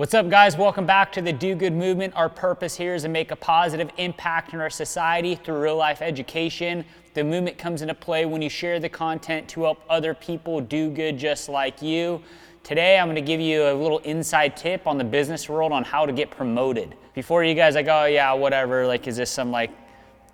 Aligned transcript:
What's 0.00 0.14
up, 0.14 0.30
guys? 0.30 0.56
Welcome 0.56 0.86
back 0.86 1.12
to 1.12 1.20
the 1.20 1.30
Do 1.30 1.54
Good 1.54 1.74
Movement. 1.74 2.14
Our 2.16 2.30
purpose 2.30 2.74
here 2.74 2.94
is 2.94 3.02
to 3.02 3.10
make 3.10 3.32
a 3.32 3.36
positive 3.36 3.90
impact 3.98 4.54
in 4.54 4.60
our 4.62 4.70
society 4.70 5.34
through 5.34 5.60
real 5.60 5.76
life 5.76 6.00
education. 6.00 6.86
The 7.12 7.22
movement 7.22 7.58
comes 7.58 7.82
into 7.82 7.92
play 7.92 8.24
when 8.24 8.40
you 8.40 8.48
share 8.48 8.80
the 8.80 8.88
content 8.88 9.46
to 9.50 9.64
help 9.64 9.82
other 9.90 10.14
people 10.14 10.62
do 10.62 10.88
good 10.88 11.18
just 11.18 11.50
like 11.50 11.82
you. 11.82 12.22
Today, 12.62 12.98
I'm 12.98 13.08
going 13.08 13.16
to 13.16 13.20
give 13.20 13.42
you 13.42 13.64
a 13.64 13.74
little 13.74 13.98
inside 13.98 14.56
tip 14.56 14.86
on 14.86 14.96
the 14.96 15.04
business 15.04 15.50
world 15.50 15.70
on 15.70 15.84
how 15.84 16.06
to 16.06 16.14
get 16.14 16.30
promoted. 16.30 16.94
Before 17.12 17.44
you 17.44 17.54
guys 17.54 17.74
like, 17.74 17.88
oh 17.88 18.06
yeah, 18.06 18.32
whatever. 18.32 18.86
Like, 18.86 19.06
is 19.06 19.18
this 19.18 19.30
some 19.30 19.50
like 19.50 19.70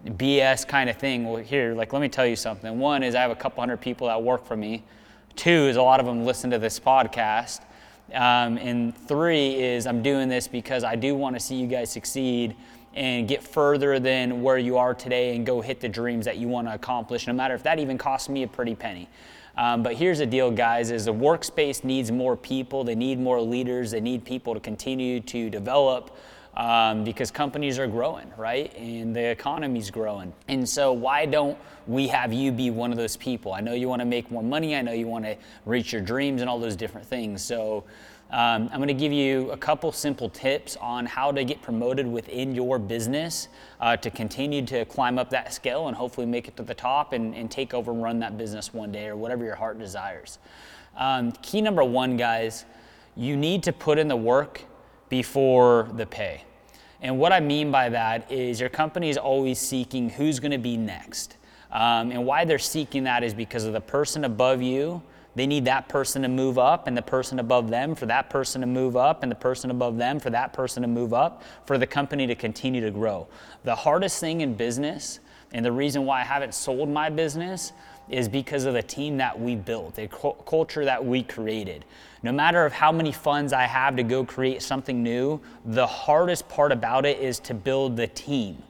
BS 0.05 0.69
kind 0.69 0.89
of 0.89 0.97
thing? 0.97 1.25
Well, 1.25 1.43
here, 1.43 1.75
like, 1.75 1.93
let 1.93 2.01
me 2.01 2.09
tell 2.09 2.25
you 2.25 2.37
something. 2.37 2.79
One 2.79 3.03
is 3.03 3.17
I 3.17 3.21
have 3.21 3.33
a 3.33 3.35
couple 3.35 3.63
hundred 3.63 3.81
people 3.81 4.07
that 4.07 4.23
work 4.23 4.47
for 4.47 4.57
me. 4.57 4.85
Two 5.35 5.67
is 5.67 5.75
a 5.75 5.83
lot 5.83 5.99
of 5.99 6.07
them 6.07 6.25
listen 6.25 6.53
to 6.53 6.59
this 6.61 6.79
podcast. 6.79 7.63
Um, 8.15 8.57
and 8.59 8.97
three 8.97 9.55
is 9.55 9.87
I'm 9.87 10.03
doing 10.03 10.29
this 10.29 10.47
because 10.47 10.85
I 10.85 10.97
do 10.97 11.15
want 11.15 11.37
to 11.37 11.41
see 11.41 11.57
you 11.57 11.67
guys 11.67 11.91
succeed 11.91 12.55
and 12.95 13.29
get 13.29 13.43
further 13.43 13.99
than 13.99 14.43
where 14.43 14.59
you 14.59 14.79
are 14.79 14.95
today 14.95 15.37
and 15.37 15.45
go 15.45 15.61
hit 15.61 15.81
the 15.81 15.89
dreams 15.89 16.25
that 16.25 16.39
you 16.39 16.49
want 16.49 16.67
to 16.67 16.75
accomplish, 16.75 17.27
no 17.27 17.33
matter 17.33 17.55
if 17.55 17.63
that 17.65 17.79
even 17.79 17.99
costs 17.99 18.29
me 18.29 18.43
a 18.43 18.49
pretty 18.49 18.75
penny. 18.75 19.09
Um, 19.59 19.83
but 19.83 19.95
here's 19.95 20.19
the 20.19 20.27
deal, 20.27 20.51
guys: 20.51 20.91
is 20.91 21.07
the 21.07 21.15
workspace 21.15 21.83
needs 21.85 22.11
more 22.11 22.37
people. 22.37 22.85
They 22.85 22.95
need 22.95 23.19
more 23.19 23.41
leaders. 23.41 23.91
They 23.91 24.01
need 24.01 24.25
people 24.25 24.55
to 24.55 24.61
continue 24.61 25.21
to 25.21 25.51
develop 25.51 26.17
um, 26.57 27.05
because 27.05 27.31
companies 27.31 27.79
are 27.79 27.87
growing, 27.87 28.33
right? 28.37 28.75
And 28.77 29.15
the 29.15 29.31
economy's 29.31 29.91
growing. 29.91 30.33
And 30.49 30.67
so, 30.69 30.93
why 30.93 31.27
don't 31.27 31.59
we 31.87 32.09
have 32.09 32.33
you 32.33 32.51
be 32.51 32.71
one 32.71 32.91
of 32.93 32.97
those 32.97 33.17
people? 33.17 33.53
I 33.53 33.61
know 33.61 33.75
you 33.75 33.89
want 33.89 34.01
to 34.01 34.07
make 34.07 34.31
more 34.31 34.43
money, 34.43 34.75
I 34.75 34.83
know 34.83 34.93
you 34.93 35.07
want 35.07 35.25
to 35.25 35.37
reach 35.67 35.93
your 35.93 36.03
dreams 36.03 36.41
and 36.41 36.49
all 36.49 36.59
those 36.59 36.77
different 36.77 37.07
things. 37.07 37.43
So, 37.43 37.85
um, 38.31 38.69
I'm 38.73 38.79
going 38.79 38.89
to 38.89 38.95
give 38.95 39.13
you 39.13 39.53
a 39.53 39.57
couple 39.57 39.93
simple 39.93 40.29
tips 40.29 40.77
on 40.81 41.07
how 41.07 41.31
to 41.31 41.45
get 41.45 41.63
promoted 41.63 42.09
within 42.09 42.57
your 42.57 42.77
business 42.77 43.47
uh, 43.81 43.97
to 43.99 44.11
continue 44.11 44.67
to 44.67 44.85
climb 44.87 45.17
up 45.17 45.31
that 45.31 45.53
scale 45.53 45.87
and 45.87 45.97
hopefully 45.97 46.27
make 46.27 46.49
it 46.49 46.57
to 46.57 46.65
the 46.65 46.75
top 46.75 47.13
and, 47.13 47.37
and 47.37 47.53
take 47.53 47.73
over 47.73 47.93
and 47.93 48.03
run 48.03 48.19
that 48.19 48.37
business 48.37 48.75
one 48.75 48.91
day 48.91 49.07
or 49.07 49.15
whatever 49.15 49.45
your 49.45 49.55
heart 49.55 49.79
desires. 49.79 50.41
Um, 50.97 51.31
key 51.41 51.61
number 51.61 51.85
one, 51.85 52.17
guys, 52.17 52.65
you 53.15 53.37
need 53.37 53.63
to 53.63 53.73
put 53.73 53.97
in 53.97 54.09
the 54.09 54.17
work 54.17 54.63
before 55.09 55.89
the 55.95 56.07
pay. 56.07 56.43
And 57.03 57.19
what 57.19 57.33
I 57.33 57.41
mean 57.41 57.71
by 57.71 57.89
that 57.91 58.31
is 58.31 58.61
your 58.61 58.69
company 58.69 59.11
is 59.11 59.17
always 59.17 59.59
seeking 59.59 60.11
who's 60.11 60.41
going 60.41 60.53
to 60.53 60.59
be 60.59 60.77
next. 60.77 61.37
Um, 61.71 62.11
and 62.11 62.25
why 62.25 62.45
they're 62.45 62.59
seeking 62.59 63.05
that 63.05 63.23
is 63.23 63.35
because 63.35 63.65
of 63.65 63.73
the 63.73 63.81
person 63.81 64.25
above 64.25 64.63
you. 64.63 65.03
They 65.35 65.47
need 65.47 65.67
that 65.67 65.89
person 65.89 66.23
to 66.23 66.29
move 66.29 66.57
up 66.57 66.87
and 66.87 66.97
the 66.97 67.03
person 67.03 67.39
above 67.39 67.69
them 67.69 67.95
for 67.95 68.07
that 68.07 68.31
person 68.31 68.63
to 68.63 68.67
move 68.67 68.97
up 68.97 69.23
and 69.23 69.31
the 69.31 69.37
person 69.37 69.71
above 69.71 69.99
them 69.99 70.19
for 70.19 70.31
that 70.31 70.55
person 70.55 70.81
to 70.81 70.89
move 70.89 71.13
up 71.13 71.43
for 71.67 71.77
the 71.77 71.87
company 71.87 72.27
to 72.27 72.35
continue 72.35 72.81
to 72.81 72.91
grow. 72.91 73.29
The 73.65 73.75
hardest 73.75 74.19
thing 74.19 74.41
in 74.41 74.55
business, 74.55 75.21
and 75.53 75.63
the 75.63 75.73
reason 75.73 76.07
why 76.07 76.23
I 76.23 76.25
haven't 76.25 76.55
sold 76.55 76.89
my 76.89 77.11
business, 77.11 77.73
is 78.09 78.29
because 78.29 78.65
of 78.65 78.75
the 78.75 78.83
team 78.83 79.17
that 79.17 79.39
we 79.39 79.55
built, 79.57 79.95
the 79.95 80.09
culture 80.09 80.85
that 80.85 81.05
we 81.05 81.23
created. 81.23 81.85
No 82.23 82.33
matter 82.33 82.65
of 82.65 82.73
how 82.73 82.93
many 82.93 83.13
funds 83.13 83.53
I 83.53 83.65
have 83.65 83.97
to 83.97 84.03
go 84.03 84.25
create 84.25 84.63
something 84.63 85.03
new, 85.03 85.41
the 85.65 85.87
hardest 85.87 86.49
part 86.49 86.73
about 86.73 87.05
it 87.05 87.19
is 87.19 87.39
to 87.41 87.55
build 87.55 87.97
the 87.97 88.07
team. 88.07 88.63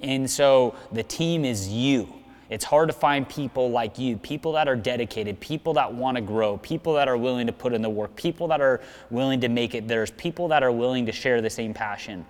And 0.00 0.30
so 0.30 0.74
the 0.92 1.02
team 1.02 1.44
is 1.44 1.68
you. 1.68 2.12
It's 2.50 2.64
hard 2.64 2.88
to 2.88 2.92
find 2.92 3.26
people 3.26 3.70
like 3.70 3.98
you, 3.98 4.18
people 4.18 4.52
that 4.52 4.68
are 4.68 4.76
dedicated, 4.76 5.40
people 5.40 5.72
that 5.74 5.92
want 5.92 6.16
to 6.16 6.20
grow, 6.20 6.58
people 6.58 6.94
that 6.94 7.08
are 7.08 7.16
willing 7.16 7.46
to 7.46 7.52
put 7.52 7.72
in 7.72 7.80
the 7.80 7.88
work, 7.88 8.14
people 8.16 8.48
that 8.48 8.60
are 8.60 8.82
willing 9.10 9.40
to 9.40 9.48
make 9.48 9.74
it 9.74 9.88
theirs, 9.88 10.10
people 10.10 10.48
that 10.48 10.62
are 10.62 10.70
willing 10.70 11.06
to 11.06 11.12
share 11.12 11.40
the 11.40 11.48
same 11.48 11.72
passion. 11.72 12.24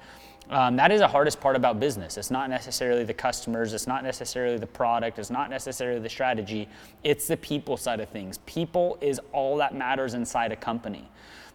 Um, 0.50 0.77
that 0.77 0.92
is 0.92 1.00
the 1.00 1.09
hardest 1.09 1.41
part 1.41 1.56
about 1.56 1.81
business. 1.81 2.19
It's 2.19 2.31
not 2.31 2.50
necessarily 2.50 3.03
the 3.05 3.14
customers, 3.14 3.73
it's 3.73 3.87
not 3.87 4.05
necessarily 4.05 4.59
the 4.59 4.67
product, 4.67 5.19
it's 5.19 5.31
not 5.31 5.48
necessarily 5.48 6.00
the 6.00 6.09
strategy, 6.09 6.69
it's 7.03 7.27
the 7.27 7.37
people 7.38 7.77
side 7.77 8.00
of 8.00 8.10
things. 8.10 8.38
People 8.44 8.99
is 9.00 9.21
all 9.32 9.56
that 9.56 9.75
matters 9.75 10.12
inside 10.15 10.53
a 10.53 10.56
company. 10.56 11.09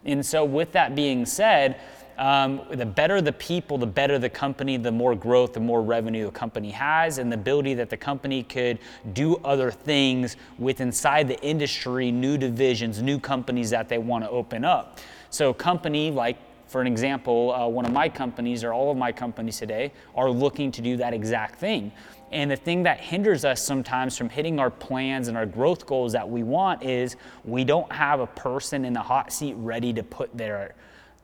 And 0.05 0.25
so, 0.25 0.43
with 0.43 0.71
that 0.71 0.95
being 0.95 1.25
said, 1.25 1.79
um, 2.17 2.61
the 2.71 2.85
better 2.85 3.21
the 3.21 3.31
people, 3.31 3.77
the 3.77 3.87
better 3.87 4.19
the 4.19 4.29
company, 4.29 4.75
the 4.75 4.91
more 4.91 5.15
growth, 5.15 5.53
the 5.53 5.59
more 5.59 5.81
revenue 5.81 6.27
a 6.27 6.31
company 6.31 6.71
has, 6.71 7.17
and 7.17 7.31
the 7.31 7.35
ability 7.35 7.75
that 7.75 7.89
the 7.89 7.97
company 7.97 8.43
could 8.43 8.79
do 9.13 9.37
other 9.37 9.71
things 9.71 10.35
with 10.57 10.81
inside 10.81 11.27
the 11.27 11.39
industry, 11.41 12.11
new 12.11 12.37
divisions, 12.37 13.01
new 13.01 13.19
companies 13.19 13.69
that 13.69 13.87
they 13.87 13.97
want 13.97 14.23
to 14.23 14.29
open 14.29 14.65
up. 14.65 14.99
So, 15.29 15.51
a 15.51 15.53
company 15.53 16.11
like 16.11 16.37
for 16.69 16.81
an 16.81 16.87
example, 16.87 17.51
uh, 17.51 17.67
one 17.67 17.85
of 17.85 17.91
my 17.91 18.07
companies 18.07 18.63
or 18.63 18.73
all 18.73 18.91
of 18.91 18.97
my 18.97 19.11
companies 19.11 19.57
today 19.57 19.91
are 20.15 20.29
looking 20.29 20.71
to 20.71 20.81
do 20.81 20.97
that 20.97 21.13
exact 21.13 21.59
thing. 21.59 21.91
And 22.31 22.51
the 22.51 22.55
thing 22.55 22.83
that 22.83 22.99
hinders 22.99 23.43
us 23.43 23.61
sometimes 23.61 24.15
from 24.15 24.29
hitting 24.29 24.59
our 24.59 24.69
plans 24.69 25.29
and 25.29 25.35
our 25.35 25.47
growth 25.47 25.87
goals 25.87 26.11
that 26.13 26.29
we 26.29 26.43
want 26.43 26.83
is 26.83 27.15
we 27.43 27.63
don't 27.63 27.91
have 27.91 28.19
a 28.19 28.27
person 28.27 28.85
in 28.85 28.93
the 28.93 29.01
hot 29.01 29.33
seat 29.33 29.55
ready 29.57 29.91
to 29.93 30.03
put 30.03 30.29
there. 30.37 30.75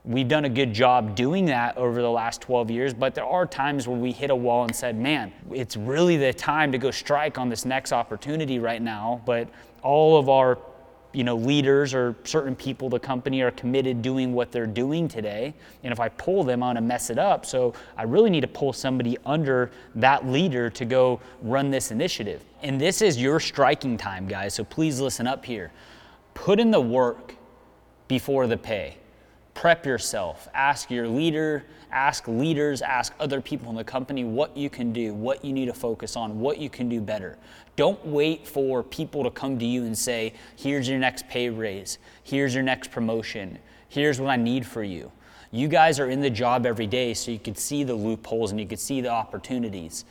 We've 0.04 0.26
done 0.26 0.44
a 0.44 0.48
good 0.48 0.72
job 0.72 1.14
doing 1.14 1.46
that 1.46 1.76
over 1.76 2.02
the 2.02 2.10
last 2.10 2.40
12 2.40 2.70
years, 2.70 2.94
but 2.94 3.14
there 3.14 3.24
are 3.24 3.46
times 3.46 3.88
where 3.88 3.96
we 3.96 4.12
hit 4.12 4.30
a 4.30 4.36
wall 4.36 4.64
and 4.64 4.74
said, 4.74 4.96
man, 4.96 5.32
it's 5.52 5.76
really 5.76 6.16
the 6.16 6.32
time 6.32 6.72
to 6.72 6.78
go 6.78 6.90
strike 6.90 7.38
on 7.38 7.48
this 7.48 7.64
next 7.64 7.92
opportunity 7.92 8.58
right 8.58 8.82
now. 8.82 9.20
But 9.26 9.48
all 9.82 10.16
of 10.16 10.28
our 10.28 10.58
you 11.16 11.24
know, 11.24 11.34
leaders 11.34 11.94
or 11.94 12.14
certain 12.24 12.54
people 12.54 12.90
the 12.90 12.98
company 12.98 13.40
are 13.40 13.50
committed 13.52 14.02
doing 14.02 14.34
what 14.34 14.52
they're 14.52 14.66
doing 14.66 15.08
today. 15.08 15.54
And 15.82 15.90
if 15.90 15.98
I 15.98 16.10
pull 16.10 16.44
them, 16.44 16.62
I'm 16.62 16.74
gonna 16.74 16.82
mess 16.82 17.08
it 17.08 17.18
up. 17.18 17.46
So 17.46 17.72
I 17.96 18.02
really 18.02 18.28
need 18.28 18.42
to 18.42 18.48
pull 18.48 18.74
somebody 18.74 19.16
under 19.24 19.70
that 19.94 20.26
leader 20.26 20.68
to 20.68 20.84
go 20.84 21.20
run 21.40 21.70
this 21.70 21.90
initiative. 21.90 22.44
And 22.62 22.78
this 22.78 23.00
is 23.00 23.20
your 23.20 23.40
striking 23.40 23.96
time, 23.96 24.28
guys. 24.28 24.52
So 24.52 24.64
please 24.64 25.00
listen 25.00 25.26
up 25.26 25.42
here. 25.42 25.72
Put 26.34 26.60
in 26.60 26.70
the 26.70 26.82
work 26.82 27.34
before 28.08 28.46
the 28.46 28.58
pay 28.58 28.98
prep 29.56 29.86
yourself. 29.86 30.48
Ask 30.52 30.90
your 30.90 31.08
leader, 31.08 31.64
ask 31.90 32.28
leaders, 32.28 32.82
ask 32.82 33.14
other 33.18 33.40
people 33.40 33.70
in 33.70 33.76
the 33.76 33.82
company 33.82 34.22
what 34.22 34.54
you 34.54 34.68
can 34.68 34.92
do, 34.92 35.14
what 35.14 35.42
you 35.42 35.52
need 35.54 35.64
to 35.64 35.72
focus 35.72 36.14
on, 36.14 36.38
what 36.38 36.58
you 36.58 36.68
can 36.68 36.90
do 36.90 37.00
better. 37.00 37.38
Don't 37.74 38.04
wait 38.06 38.46
for 38.46 38.82
people 38.82 39.24
to 39.24 39.30
come 39.30 39.58
to 39.58 39.64
you 39.64 39.84
and 39.84 39.96
say, 39.96 40.34
here's 40.56 40.86
your 40.86 40.98
next 40.98 41.26
pay 41.28 41.48
raise, 41.48 41.98
here's 42.22 42.54
your 42.54 42.62
next 42.62 42.90
promotion, 42.90 43.58
here's 43.88 44.20
what 44.20 44.28
I 44.28 44.36
need 44.36 44.66
for 44.66 44.82
you. 44.82 45.10
You 45.50 45.68
guys 45.68 45.98
are 46.00 46.10
in 46.10 46.20
the 46.20 46.28
job 46.28 46.66
every 46.66 46.86
day, 46.86 47.14
so 47.14 47.30
you 47.30 47.38
could 47.38 47.56
see 47.56 47.82
the 47.82 47.94
loopholes 47.94 48.50
and 48.50 48.60
you 48.60 48.66
could 48.66 48.78
see 48.78 49.00
the 49.00 49.08
opportunities 49.08 50.04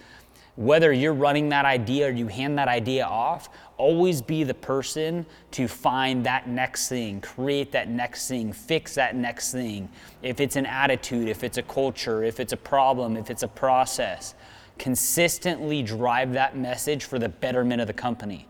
whether 0.56 0.94
you're 0.94 1.14
running 1.14 1.50
that 1.50 1.66
idea 1.66 2.08
or 2.08 2.12
you 2.12 2.28
hand 2.28 2.58
that 2.58 2.68
idea 2.68 3.06
off, 3.06 3.50
always 3.78 4.22
be 4.22 4.44
the 4.44 4.54
person 4.54 5.26
to 5.52 5.68
find 5.68 6.26
that 6.26 6.48
next 6.48 6.88
thing, 6.88 7.20
create 7.20 7.72
that 7.74 7.90
next 7.90 8.28
thing, 8.28 8.54
fix 8.54 8.96
that 8.96 9.16
next 9.16 9.52
thing. 9.52 9.90
If 10.22 10.40
it's 10.40 10.56
an 10.56 10.66
attitude, 10.66 11.28
if 11.28 11.44
it's 11.44 11.58
a 11.58 11.64
culture, 11.64 12.24
if 12.24 12.40
it's 12.40 12.54
a 12.54 12.58
problem, 12.58 13.18
if 13.18 13.30
it's 13.30 13.44
a 13.44 13.48
process, 13.48 14.34
consistently 14.78 15.84
drive 15.84 16.34
that 16.34 16.58
message 16.58 17.04
for 17.04 17.20
the 17.20 17.30
betterment 17.30 17.82
of 17.82 17.88
the 17.88 17.94
company. 17.94 18.48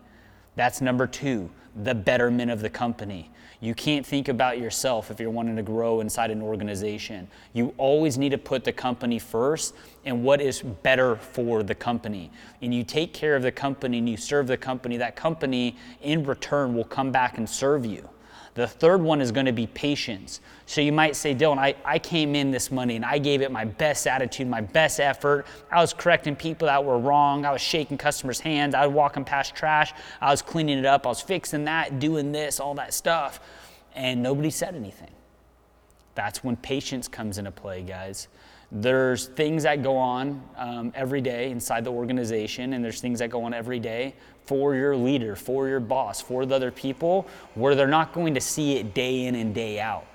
That's 0.54 0.80
number 0.80 1.06
two, 1.06 1.50
the 1.74 1.94
betterment 1.94 2.50
of 2.50 2.60
the 2.60 2.70
company. 2.70 3.30
You 3.60 3.74
can't 3.74 4.04
think 4.04 4.28
about 4.28 4.58
yourself 4.58 5.10
if 5.10 5.18
you're 5.18 5.30
wanting 5.30 5.56
to 5.56 5.62
grow 5.62 6.00
inside 6.00 6.30
an 6.30 6.42
organization. 6.42 7.26
You 7.54 7.74
always 7.78 8.18
need 8.18 8.30
to 8.30 8.38
put 8.38 8.64
the 8.64 8.72
company 8.72 9.18
first 9.18 9.74
and 10.04 10.22
what 10.22 10.40
is 10.40 10.62
better 10.62 11.16
for 11.16 11.62
the 11.62 11.74
company. 11.74 12.30
And 12.60 12.74
you 12.74 12.84
take 12.84 13.14
care 13.14 13.34
of 13.34 13.42
the 13.42 13.52
company 13.52 13.98
and 13.98 14.08
you 14.08 14.16
serve 14.16 14.46
the 14.46 14.56
company, 14.56 14.98
that 14.98 15.16
company 15.16 15.76
in 16.02 16.24
return 16.24 16.74
will 16.74 16.84
come 16.84 17.10
back 17.10 17.38
and 17.38 17.48
serve 17.48 17.86
you. 17.86 18.08
The 18.56 18.66
third 18.66 19.02
one 19.02 19.20
is 19.20 19.32
going 19.32 19.44
to 19.44 19.52
be 19.52 19.66
patience. 19.66 20.40
So 20.64 20.80
you 20.80 20.90
might 20.90 21.14
say, 21.14 21.34
Dylan, 21.34 21.58
I, 21.58 21.74
I 21.84 21.98
came 21.98 22.34
in 22.34 22.50
this 22.50 22.70
money 22.70 22.96
and 22.96 23.04
I 23.04 23.18
gave 23.18 23.42
it 23.42 23.52
my 23.52 23.66
best 23.66 24.06
attitude, 24.06 24.48
my 24.48 24.62
best 24.62 24.98
effort. 24.98 25.46
I 25.70 25.82
was 25.82 25.92
correcting 25.92 26.36
people 26.36 26.66
that 26.66 26.82
were 26.82 26.98
wrong. 26.98 27.44
I 27.44 27.52
was 27.52 27.60
shaking 27.60 27.98
customers' 27.98 28.40
hands. 28.40 28.74
I 28.74 28.86
was 28.86 28.94
walking 28.94 29.26
past 29.26 29.54
trash. 29.54 29.92
I 30.22 30.30
was 30.30 30.40
cleaning 30.40 30.78
it 30.78 30.86
up. 30.86 31.04
I 31.06 31.10
was 31.10 31.20
fixing 31.20 31.64
that, 31.66 31.98
doing 31.98 32.32
this, 32.32 32.58
all 32.58 32.74
that 32.76 32.94
stuff. 32.94 33.40
And 33.94 34.22
nobody 34.22 34.48
said 34.48 34.74
anything. 34.74 35.10
That's 36.14 36.42
when 36.42 36.56
patience 36.56 37.08
comes 37.08 37.36
into 37.36 37.50
play, 37.50 37.82
guys. 37.82 38.28
There's 38.72 39.26
things 39.26 39.62
that 39.62 39.82
go 39.82 39.96
on 39.96 40.42
um, 40.56 40.92
every 40.94 41.20
day 41.20 41.50
inside 41.50 41.84
the 41.84 41.92
organization, 41.92 42.72
and 42.72 42.84
there's 42.84 43.00
things 43.00 43.20
that 43.20 43.30
go 43.30 43.44
on 43.44 43.54
every 43.54 43.78
day 43.78 44.14
for 44.44 44.74
your 44.74 44.96
leader, 44.96 45.36
for 45.36 45.68
your 45.68 45.80
boss, 45.80 46.20
for 46.20 46.46
the 46.46 46.54
other 46.54 46.70
people, 46.70 47.26
where 47.54 47.74
they're 47.74 47.86
not 47.86 48.12
going 48.12 48.34
to 48.34 48.40
see 48.40 48.76
it 48.76 48.94
day 48.94 49.26
in 49.26 49.34
and 49.34 49.54
day 49.54 49.78
out. 49.78 50.06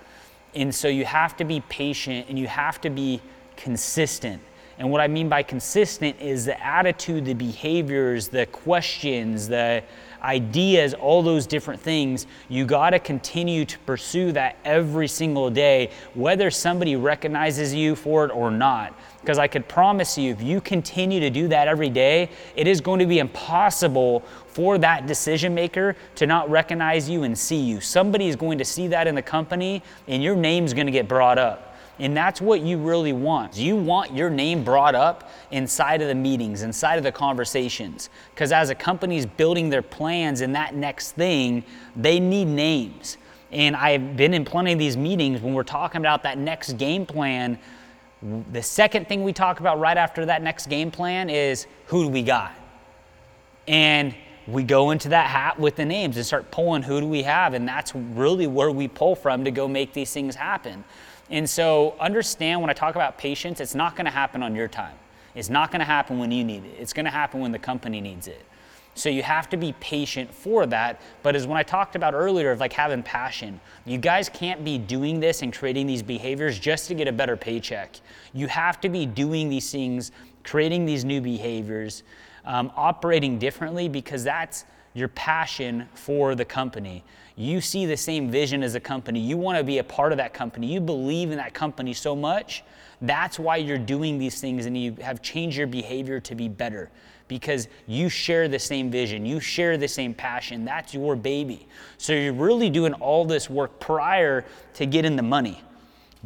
And 0.53 0.73
so 0.73 0.87
you 0.87 1.05
have 1.05 1.37
to 1.37 1.45
be 1.45 1.61
patient 1.69 2.27
and 2.29 2.37
you 2.37 2.47
have 2.47 2.81
to 2.81 2.89
be 2.89 3.21
consistent. 3.55 4.41
And 4.81 4.89
what 4.89 4.99
I 4.99 5.07
mean 5.07 5.29
by 5.29 5.43
consistent 5.43 6.19
is 6.19 6.45
the 6.45 6.59
attitude, 6.59 7.23
the 7.23 7.35
behaviors, 7.35 8.29
the 8.29 8.47
questions, 8.47 9.47
the 9.47 9.83
ideas, 10.23 10.95
all 10.95 11.21
those 11.21 11.45
different 11.45 11.79
things. 11.79 12.25
You 12.49 12.65
got 12.65 12.89
to 12.89 12.97
continue 12.97 13.63
to 13.63 13.77
pursue 13.77 14.31
that 14.31 14.57
every 14.65 15.07
single 15.07 15.51
day, 15.51 15.91
whether 16.15 16.49
somebody 16.49 16.95
recognizes 16.95 17.75
you 17.75 17.95
for 17.95 18.25
it 18.25 18.31
or 18.31 18.49
not. 18.49 18.95
Because 19.19 19.37
I 19.37 19.47
could 19.47 19.67
promise 19.67 20.17
you, 20.17 20.31
if 20.31 20.41
you 20.41 20.59
continue 20.59 21.19
to 21.19 21.29
do 21.29 21.47
that 21.49 21.67
every 21.67 21.91
day, 21.91 22.31
it 22.55 22.65
is 22.65 22.81
going 22.81 23.01
to 23.01 23.05
be 23.05 23.19
impossible 23.19 24.21
for 24.47 24.79
that 24.79 25.05
decision 25.05 25.53
maker 25.53 25.95
to 26.15 26.25
not 26.25 26.49
recognize 26.49 27.07
you 27.07 27.21
and 27.21 27.37
see 27.37 27.59
you. 27.59 27.81
Somebody 27.81 28.29
is 28.29 28.35
going 28.35 28.57
to 28.57 28.65
see 28.65 28.87
that 28.87 29.05
in 29.05 29.13
the 29.13 29.21
company, 29.21 29.83
and 30.07 30.23
your 30.23 30.35
name's 30.35 30.73
going 30.73 30.87
to 30.87 30.91
get 30.91 31.07
brought 31.07 31.37
up. 31.37 31.70
And 32.01 32.17
that's 32.17 32.41
what 32.41 32.61
you 32.61 32.79
really 32.79 33.13
want. 33.13 33.55
You 33.55 33.75
want 33.75 34.15
your 34.15 34.31
name 34.31 34.63
brought 34.63 34.95
up 34.95 35.29
inside 35.51 36.01
of 36.01 36.07
the 36.07 36.15
meetings, 36.15 36.63
inside 36.63 36.97
of 36.97 37.03
the 37.03 37.11
conversations. 37.11 38.09
Because 38.33 38.51
as 38.51 38.71
a 38.71 38.75
company's 38.75 39.27
building 39.27 39.69
their 39.69 39.83
plans 39.83 40.41
and 40.41 40.55
that 40.55 40.73
next 40.73 41.11
thing, 41.11 41.63
they 41.95 42.19
need 42.19 42.45
names. 42.45 43.17
And 43.51 43.75
I've 43.75 44.17
been 44.17 44.33
in 44.33 44.43
plenty 44.45 44.73
of 44.73 44.79
these 44.79 44.97
meetings 44.97 45.41
when 45.41 45.53
we're 45.53 45.61
talking 45.61 46.01
about 46.01 46.23
that 46.23 46.39
next 46.39 46.73
game 46.73 47.05
plan. 47.05 47.59
The 48.51 48.63
second 48.63 49.07
thing 49.07 49.23
we 49.23 49.31
talk 49.31 49.59
about 49.59 49.79
right 49.79 49.97
after 49.97 50.25
that 50.25 50.41
next 50.41 50.69
game 50.69 50.89
plan 50.89 51.29
is 51.29 51.67
who 51.85 52.05
do 52.05 52.09
we 52.09 52.23
got? 52.23 52.51
And 53.67 54.15
we 54.47 54.63
go 54.63 54.89
into 54.89 55.09
that 55.09 55.27
hat 55.27 55.59
with 55.59 55.75
the 55.75 55.85
names 55.85 56.17
and 56.17 56.25
start 56.25 56.49
pulling 56.49 56.81
who 56.81 56.99
do 56.99 57.05
we 57.05 57.21
have. 57.21 57.53
And 57.53 57.67
that's 57.67 57.93
really 57.93 58.47
where 58.47 58.71
we 58.71 58.87
pull 58.87 59.15
from 59.15 59.45
to 59.45 59.51
go 59.51 59.67
make 59.67 59.93
these 59.93 60.11
things 60.11 60.33
happen. 60.33 60.83
And 61.31 61.49
so 61.49 61.95
understand 61.99 62.61
when 62.61 62.69
I 62.69 62.73
talk 62.73 62.95
about 62.95 63.17
patience, 63.17 63.59
it's 63.59 63.73
not 63.73 63.95
going 63.95 64.05
to 64.05 64.11
happen 64.11 64.43
on 64.43 64.53
your 64.53 64.67
time. 64.67 64.95
It's 65.33 65.49
not 65.49 65.71
going 65.71 65.79
to 65.79 65.85
happen 65.85 66.19
when 66.19 66.29
you 66.29 66.43
need 66.43 66.65
it. 66.65 66.75
It's 66.77 66.91
going 66.91 67.05
to 67.05 67.11
happen 67.11 67.39
when 67.39 67.53
the 67.53 67.59
company 67.59 68.01
needs 68.01 68.27
it. 68.27 68.45
So 68.93 69.07
you 69.07 69.23
have 69.23 69.49
to 69.51 69.57
be 69.57 69.73
patient 69.79 70.33
for 70.33 70.65
that. 70.65 71.01
But 71.23 71.37
as 71.37 71.47
when 71.47 71.57
I 71.57 71.63
talked 71.63 71.95
about 71.95 72.13
earlier 72.13 72.51
of 72.51 72.59
like 72.59 72.73
having 72.73 73.01
passion, 73.01 73.61
you 73.85 73.97
guys 73.97 74.27
can't 74.27 74.65
be 74.65 74.77
doing 74.77 75.21
this 75.21 75.41
and 75.41 75.55
creating 75.55 75.87
these 75.87 76.03
behaviors 76.03 76.59
just 76.59 76.89
to 76.89 76.93
get 76.93 77.07
a 77.07 77.13
better 77.13 77.37
paycheck. 77.37 77.95
You 78.33 78.47
have 78.47 78.81
to 78.81 78.89
be 78.89 79.05
doing 79.05 79.47
these 79.47 79.71
things, 79.71 80.11
creating 80.43 80.85
these 80.85 81.05
new 81.05 81.21
behaviors, 81.21 82.03
um, 82.43 82.73
operating 82.75 83.39
differently 83.39 83.87
because 83.87 84.25
that's 84.25 84.65
your 84.93 85.07
passion 85.09 85.87
for 85.93 86.35
the 86.35 86.45
company. 86.45 87.03
You 87.35 87.61
see 87.61 87.85
the 87.85 87.97
same 87.97 88.29
vision 88.29 88.61
as 88.61 88.75
a 88.75 88.79
company. 88.79 89.19
You 89.19 89.37
want 89.37 89.57
to 89.57 89.63
be 89.63 89.77
a 89.77 89.83
part 89.83 90.11
of 90.11 90.17
that 90.17 90.33
company. 90.33 90.67
You 90.67 90.81
believe 90.81 91.31
in 91.31 91.37
that 91.37 91.53
company 91.53 91.93
so 91.93 92.15
much. 92.15 92.63
That's 93.01 93.39
why 93.39 93.57
you're 93.57 93.79
doing 93.79 94.19
these 94.19 94.39
things 94.39 94.65
and 94.65 94.77
you 94.77 94.95
have 95.01 95.21
changed 95.21 95.57
your 95.57 95.67
behavior 95.67 96.19
to 96.19 96.35
be 96.35 96.47
better 96.47 96.91
because 97.27 97.67
you 97.87 98.09
share 98.09 98.47
the 98.47 98.59
same 98.59 98.91
vision. 98.91 99.25
You 99.25 99.39
share 99.39 99.77
the 99.77 99.87
same 99.87 100.13
passion. 100.13 100.65
That's 100.65 100.93
your 100.93 101.15
baby. 101.15 101.67
So 101.97 102.13
you're 102.13 102.33
really 102.33 102.69
doing 102.69 102.93
all 102.95 103.25
this 103.25 103.49
work 103.49 103.79
prior 103.79 104.45
to 104.73 104.85
getting 104.85 105.15
the 105.15 105.23
money. 105.23 105.61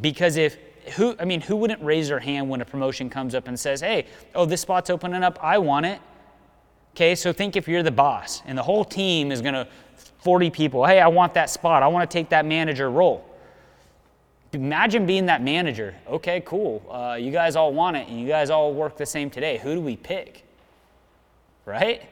Because 0.02 0.36
if 0.36 0.58
who 0.96 1.16
I 1.20 1.26
mean, 1.26 1.42
who 1.42 1.56
wouldn't 1.56 1.82
raise 1.84 2.10
their 2.10 2.20
hand 2.20 2.50
when 2.50 2.62
a 2.62 2.66
promotion 2.66 3.10
comes 3.10 3.36
up 3.36 3.48
and 3.48 3.60
says, 3.60 3.82
"Hey, 3.82 4.08
oh, 4.34 4.46
this 4.46 4.62
spot's 4.62 4.90
opening 4.90 5.24
up. 5.24 5.40
I 5.44 5.58
want 5.58 5.86
it." 5.86 6.00
Okay, 6.96 7.14
so 7.14 7.34
think 7.34 7.58
if 7.58 7.68
you're 7.68 7.84
the 7.84 7.92
boss 7.92 8.42
and 8.46 8.58
the 8.58 8.64
whole 8.64 8.86
team 8.86 9.30
is 9.30 9.42
going 9.42 9.54
to 9.54 9.68
40 10.20 10.50
people, 10.50 10.86
hey, 10.86 11.02
I 11.02 11.08
want 11.08 11.34
that 11.34 11.50
spot. 11.50 11.84
I 11.84 11.88
want 11.88 12.10
to 12.10 12.18
take 12.18 12.30
that 12.30 12.46
manager 12.46 12.90
role. 12.90 13.30
Imagine 14.54 15.06
being 15.06 15.26
that 15.26 15.44
manager. 15.44 15.94
Okay, 16.08 16.42
cool. 16.46 16.82
Uh, 16.90 17.16
you 17.16 17.32
guys 17.32 17.58
all 17.58 17.74
want 17.74 17.98
it 17.98 18.08
and 18.08 18.18
you 18.18 18.30
guys 18.30 18.50
all 18.50 18.74
work 18.74 18.96
the 18.96 19.06
same 19.06 19.30
today. 19.30 19.58
Who 19.58 19.76
do 19.76 19.82
we 19.82 19.98
pick? 19.98 20.46
Right? 21.66 22.04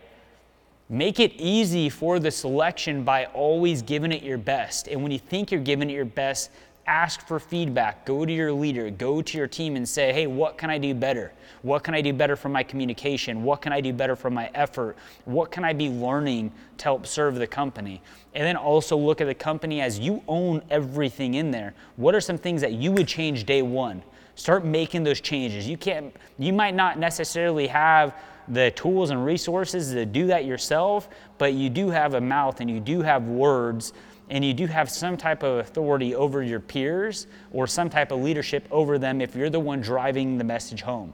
Make 0.89 1.21
it 1.21 1.31
easy 1.38 1.88
for 1.88 2.19
the 2.19 2.29
selection 2.29 3.06
by 3.06 3.27
always 3.27 3.81
giving 3.81 4.12
it 4.12 4.21
your 4.21 4.38
best. 4.38 4.89
And 4.89 5.01
when 5.01 5.13
you 5.13 5.19
think 5.19 5.50
you're 5.50 5.62
giving 5.62 5.89
it 5.89 5.94
your 5.94 6.03
best, 6.03 6.51
ask 6.85 7.25
for 7.25 7.39
feedback. 7.39 8.06
Go 8.06 8.25
to 8.25 8.31
your 8.31 8.51
leader, 8.51 8.89
go 8.89 9.21
to 9.21 9.38
your 9.38 9.47
team 9.47 9.75
and 9.75 9.88
say, 9.88 10.12
hey, 10.12 10.27
what 10.27 10.57
can 10.57 10.69
I 10.69 10.77
do 10.77 10.94
better? 10.94 11.33
What 11.62 11.83
can 11.83 11.94
I 11.94 12.01
do 12.01 12.12
better 12.12 12.35
for 12.35 12.50
my 12.50 12.63
communication? 12.63 13.44
What 13.44 13.62
can 13.62 13.71
I 13.71 13.80
do 13.80 13.94
better 13.94 14.15
for 14.15 14.30
my 14.30 14.50
effort? 14.53 14.97
What 15.25 15.51
can 15.51 15.63
I 15.63 15.74
be 15.74 15.89
learning 15.89 16.51
to 16.77 16.83
help 16.83 17.07
serve 17.07 17.35
the 17.35 17.47
company? 17.47 18.01
And 18.33 18.45
then 18.45 18.57
also 18.57 18.97
look 18.97 19.21
at 19.21 19.27
the 19.27 19.35
company 19.35 19.80
as 19.80 19.97
you 19.97 20.21
own 20.27 20.62
everything 20.69 21.35
in 21.35 21.51
there. 21.51 21.74
What 21.95 22.15
are 22.15 22.21
some 22.21 22.38
things 22.38 22.62
that 22.62 22.74
you 22.74 22.91
would 22.91 23.07
change 23.07 23.45
day 23.45 23.62
one? 23.62 24.03
Start 24.36 24.65
making 24.65 25.03
those 25.03 25.21
changes. 25.21 25.68
You 25.68 25.77
can't, 25.77 26.13
you 26.38 26.51
might 26.51 26.75
not 26.75 26.97
necessarily 26.97 27.68
have 27.68 28.13
the 28.47 28.71
tools 28.71 29.09
and 29.09 29.25
resources 29.25 29.91
to 29.91 30.05
do 30.05 30.27
that 30.27 30.45
yourself, 30.45 31.09
but 31.37 31.53
you 31.53 31.69
do 31.69 31.89
have 31.89 32.13
a 32.13 32.21
mouth 32.21 32.61
and 32.61 32.69
you 32.69 32.79
do 32.79 33.01
have 33.01 33.27
words 33.27 33.93
and 34.29 34.43
you 34.43 34.53
do 34.53 34.65
have 34.65 34.89
some 34.89 35.17
type 35.17 35.43
of 35.43 35.59
authority 35.59 36.15
over 36.15 36.41
your 36.41 36.59
peers 36.59 37.27
or 37.51 37.67
some 37.67 37.89
type 37.89 38.11
of 38.11 38.21
leadership 38.21 38.67
over 38.71 38.97
them 38.97 39.21
if 39.21 39.35
you're 39.35 39.49
the 39.49 39.59
one 39.59 39.81
driving 39.81 40.37
the 40.37 40.43
message 40.43 40.81
home. 40.81 41.13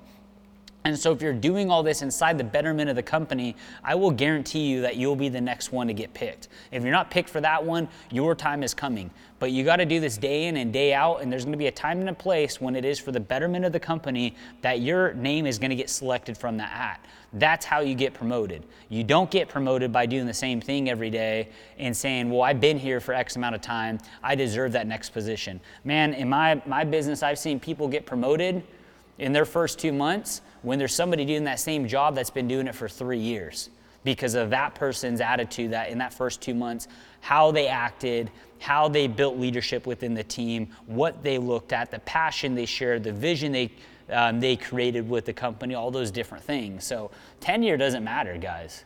And 0.90 0.98
so, 0.98 1.12
if 1.12 1.22
you're 1.22 1.34
doing 1.34 1.70
all 1.70 1.84
this 1.84 2.02
inside 2.02 2.38
the 2.38 2.44
betterment 2.44 2.90
of 2.90 2.96
the 2.96 3.04
company, 3.04 3.56
I 3.84 3.94
will 3.94 4.10
guarantee 4.10 4.68
you 4.68 4.82
that 4.82 4.96
you'll 4.96 5.16
be 5.16 5.30
the 5.30 5.40
next 5.40 5.72
one 5.72 5.86
to 5.88 5.94
get 5.94 6.14
picked. 6.16 6.48
If 6.72 6.82
you're 6.82 6.92
not 6.92 7.12
picked 7.12 7.30
for 7.30 7.40
that 7.42 7.64
one, 7.64 7.88
your 8.12 8.34
time 8.34 8.64
is 8.64 8.74
coming. 8.74 9.12
But 9.38 9.52
you 9.52 9.64
got 9.64 9.78
to 9.78 9.86
do 9.86 10.00
this 10.00 10.18
day 10.18 10.48
in 10.48 10.58
and 10.58 10.74
day 10.74 10.94
out, 10.94 11.22
and 11.22 11.32
there's 11.32 11.46
going 11.46 11.54
to 11.54 11.60
be 11.60 11.68
a 11.68 11.72
time 11.72 12.00
and 12.00 12.10
a 12.10 12.14
place 12.14 12.60
when 12.60 12.76
it 12.76 12.84
is 12.84 13.00
for 13.00 13.12
the 13.12 13.20
betterment 13.20 13.66
of 13.66 13.72
the 13.72 13.80
company 13.80 14.36
that 14.62 14.82
your 14.82 15.14
name 15.14 15.46
is 15.46 15.60
going 15.60 15.70
to 15.70 15.76
get 15.76 15.92
selected 15.92 16.36
from 16.36 16.58
that 16.58 16.70
hat. 16.70 17.06
That's 17.34 17.66
how 17.66 17.82
you 17.82 17.94
get 17.94 18.16
promoted. 18.16 18.64
You 18.90 19.04
don't 19.04 19.30
get 19.30 19.48
promoted 19.48 19.92
by 19.92 20.08
doing 20.08 20.26
the 20.26 20.34
same 20.34 20.60
thing 20.60 20.90
every 20.90 21.12
day 21.12 21.50
and 21.78 21.96
saying, 21.96 22.32
Well, 22.32 22.42
I've 22.42 22.60
been 22.60 22.80
here 22.80 23.00
for 23.00 23.14
X 23.14 23.36
amount 23.36 23.54
of 23.54 23.62
time, 23.62 24.00
I 24.24 24.34
deserve 24.34 24.72
that 24.72 24.88
next 24.88 25.12
position. 25.12 25.62
Man, 25.84 26.16
in 26.16 26.28
my, 26.28 26.60
my 26.66 26.84
business, 26.84 27.22
I've 27.22 27.38
seen 27.38 27.60
people 27.60 27.88
get 27.88 28.08
promoted 28.08 28.64
in 29.20 29.32
their 29.34 29.46
first 29.46 29.80
two 29.80 29.92
months 29.92 30.42
when 30.62 30.80
there's 30.80 30.94
somebody 30.94 31.26
doing 31.26 31.44
that 31.44 31.60
same 31.60 31.88
job 31.88 32.16
that's 32.16 32.30
been 32.30 32.48
doing 32.48 32.68
it 32.68 32.76
for 32.76 32.90
three 32.90 33.20
years 33.20 33.70
because 34.04 34.34
of 34.34 34.50
that 34.50 34.74
person's 34.76 35.22
attitude 35.22 35.72
that 35.72 35.90
in 35.90 35.98
that 35.98 36.14
first 36.14 36.42
two 36.42 36.54
months 36.54 36.88
how 37.22 37.52
they 37.52 37.68
acted 37.68 38.32
how 38.60 38.88
they 38.88 39.08
built 39.08 39.38
leadership 39.38 39.86
within 39.86 40.14
the 40.14 40.24
team 40.24 40.70
what 40.86 41.22
they 41.22 41.38
looked 41.38 41.74
at 41.74 41.92
the 41.92 42.00
passion 42.00 42.56
they 42.56 42.66
shared 42.66 43.04
the 43.04 43.12
vision 43.12 43.52
they 43.52 43.70
um, 44.12 44.40
they 44.40 44.56
created 44.56 45.08
with 45.10 45.26
the 45.26 45.34
company 45.34 45.76
all 45.76 45.92
those 45.92 46.12
different 46.12 46.44
things. 46.44 46.84
So 46.84 47.12
tenure 47.40 47.78
doesn't 47.78 48.04
matter 48.04 48.38
guys. 48.38 48.86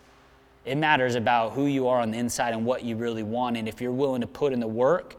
It 0.66 0.78
matters 0.78 1.16
about 1.16 1.54
who 1.54 1.66
you 1.66 1.88
are 1.88 2.00
on 2.00 2.12
the 2.12 2.18
inside 2.18 2.54
and 2.54 2.66
what 2.66 2.84
you 2.84 2.96
really 2.96 3.24
want 3.24 3.58
and 3.58 3.68
if 3.68 3.82
you're 3.82 3.92
willing 3.92 4.22
to 4.22 4.28
put 4.28 4.54
in 4.54 4.60
the 4.60 4.68
work 4.68 5.16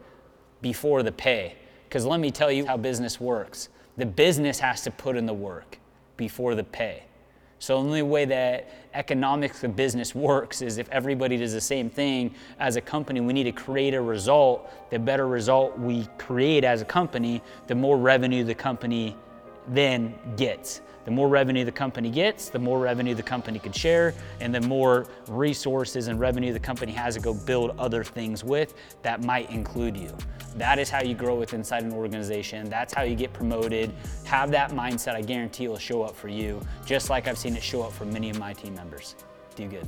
before 0.61 1.03
the 1.03 1.11
pay. 1.11 1.55
Because 1.87 2.05
let 2.05 2.19
me 2.19 2.31
tell 2.31 2.51
you 2.51 2.65
how 2.65 2.77
business 2.77 3.19
works 3.19 3.69
the 3.97 4.05
business 4.05 4.59
has 4.59 4.81
to 4.81 4.91
put 4.91 5.15
in 5.15 5.25
the 5.25 5.33
work 5.33 5.79
before 6.17 6.55
the 6.55 6.63
pay. 6.63 7.03
So 7.59 7.75
the 7.75 7.79
only 7.79 8.01
way 8.01 8.25
that 8.25 8.69
economics 8.93 9.63
of 9.63 9.75
business 9.75 10.13
works 10.13 10.61
is 10.61 10.77
if 10.77 10.89
everybody 10.89 11.37
does 11.37 11.53
the 11.53 11.61
same 11.61 11.89
thing 11.89 12.35
as 12.59 12.75
a 12.75 12.81
company. 12.81 13.21
We 13.21 13.33
need 13.33 13.45
to 13.45 13.51
create 13.51 13.93
a 13.93 14.01
result. 14.01 14.69
The 14.91 14.99
better 14.99 15.27
result 15.27 15.77
we 15.79 16.07
create 16.17 16.63
as 16.63 16.81
a 16.81 16.85
company, 16.85 17.41
the 17.67 17.75
more 17.75 17.97
revenue 17.97 18.43
the 18.43 18.55
company 18.55 19.15
then 19.67 20.13
gets. 20.35 20.81
The 21.05 21.11
more 21.11 21.27
revenue 21.27 21.63
the 21.63 21.71
company 21.71 22.09
gets, 22.09 22.49
the 22.49 22.57
more 22.57 22.79
revenue 22.79 23.13
the 23.13 23.21
company 23.21 23.59
could 23.59 23.75
share, 23.75 24.15
and 24.39 24.53
the 24.53 24.61
more 24.61 25.05
resources 25.27 26.07
and 26.07 26.19
revenue 26.19 26.51
the 26.51 26.59
company 26.59 26.91
has 26.93 27.13
to 27.13 27.21
go 27.21 27.33
build 27.33 27.75
other 27.77 28.03
things 28.03 28.43
with 28.43 28.73
that 29.03 29.23
might 29.23 29.51
include 29.51 29.95
you. 29.95 30.11
That 30.55 30.79
is 30.79 30.89
how 30.89 31.03
you 31.03 31.13
grow 31.13 31.35
with 31.35 31.53
inside 31.53 31.83
an 31.83 31.93
organization. 31.93 32.69
That's 32.69 32.91
how 32.91 33.03
you 33.03 33.15
get 33.15 33.33
promoted. 33.33 33.93
Have 34.23 34.49
that 34.51 34.71
mindset. 34.71 35.13
I 35.13 35.21
guarantee 35.21 35.65
it 35.65 35.69
will 35.69 35.77
show 35.77 36.01
up 36.01 36.15
for 36.15 36.27
you, 36.27 36.59
just 36.87 37.11
like 37.11 37.27
I've 37.27 37.37
seen 37.37 37.55
it 37.55 37.61
show 37.61 37.83
up 37.83 37.91
for 37.91 38.05
many 38.05 38.31
of 38.31 38.39
my 38.39 38.53
team 38.53 38.73
members. 38.73 39.15
Do 39.55 39.67
good. 39.67 39.87